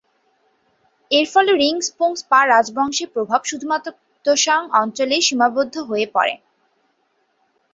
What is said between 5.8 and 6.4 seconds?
হয়ে পড়ে।